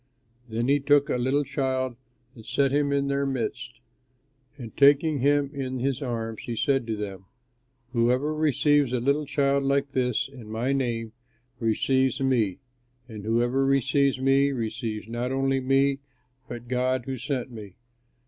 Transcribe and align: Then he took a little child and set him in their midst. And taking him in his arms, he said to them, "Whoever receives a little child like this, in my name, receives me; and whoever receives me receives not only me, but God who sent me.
Then 0.49 0.67
he 0.67 0.79
took 0.79 1.09
a 1.11 1.17
little 1.17 1.43
child 1.43 1.95
and 2.33 2.43
set 2.43 2.71
him 2.71 2.91
in 2.91 3.05
their 3.05 3.23
midst. 3.27 3.79
And 4.57 4.75
taking 4.75 5.19
him 5.19 5.51
in 5.53 5.77
his 5.77 6.01
arms, 6.01 6.41
he 6.41 6.55
said 6.55 6.87
to 6.87 6.95
them, 6.95 7.25
"Whoever 7.93 8.33
receives 8.33 8.91
a 8.93 8.99
little 8.99 9.27
child 9.27 9.63
like 9.63 9.91
this, 9.91 10.27
in 10.27 10.49
my 10.49 10.73
name, 10.73 11.11
receives 11.59 12.19
me; 12.19 12.57
and 13.07 13.23
whoever 13.25 13.63
receives 13.63 14.19
me 14.19 14.51
receives 14.51 15.07
not 15.07 15.31
only 15.31 15.59
me, 15.61 15.99
but 16.49 16.67
God 16.67 17.05
who 17.05 17.19
sent 17.19 17.51
me. 17.51 17.75